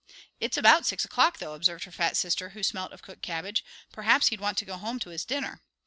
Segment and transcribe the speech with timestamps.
[0.39, 3.63] "It's about six o'clock, though," observed her fat sister, who smelt of cooked cabbage.
[3.91, 5.61] "Perhaps he'd want to go home to his dinner."